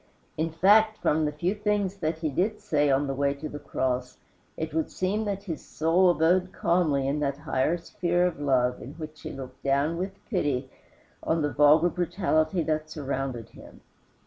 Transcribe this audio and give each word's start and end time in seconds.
In 0.35 0.49
fact, 0.49 0.97
from 0.97 1.25
the 1.25 1.31
few 1.31 1.53
things 1.53 1.97
that 1.97 2.17
he 2.17 2.29
did 2.31 2.59
say 2.59 2.89
on 2.89 3.05
the 3.05 3.13
way 3.13 3.35
to 3.35 3.47
the 3.47 3.59
cross, 3.59 4.17
it 4.57 4.73
would 4.73 4.89
seem 4.89 5.25
that 5.25 5.43
his 5.43 5.63
soul 5.63 6.09
abode 6.09 6.51
calmly 6.51 7.07
in 7.07 7.19
that 7.19 7.37
higher 7.37 7.77
sphere 7.77 8.25
of 8.25 8.39
love 8.39 8.81
in 8.81 8.93
which 8.93 9.21
he 9.21 9.31
looked 9.31 9.61
down 9.61 9.97
with 9.99 10.13
pity 10.27 10.71
on 11.21 11.43
the 11.43 11.53
vulgar 11.53 11.89
brutality 11.89 12.63
that 12.63 12.89
surrounded 12.89 13.49
him. 13.49 13.81